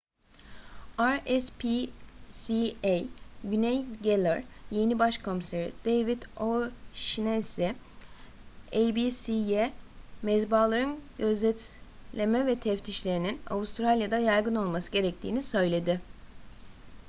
[1.01, 2.99] rspca
[3.43, 4.43] güney galler
[4.77, 7.67] yeni baş komiseri david o'shannessy
[8.71, 9.73] abc'ye
[10.21, 16.01] mezbahaların gözetleme ve teftişlerinin avustralya'da yaygın olması gerektiğini söyledi